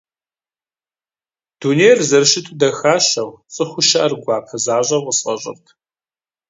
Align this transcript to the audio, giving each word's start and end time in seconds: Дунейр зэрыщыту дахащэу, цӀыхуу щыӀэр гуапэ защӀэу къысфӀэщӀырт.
Дунейр 1.59 1.99
зэрыщыту 2.09 2.57
дахащэу, 2.59 3.29
цӀыхуу 3.53 3.83
щыӀэр 3.87 4.13
гуапэ 4.21 4.57
защӀэу 4.63 5.03
къысфӀэщӀырт. 5.05 5.65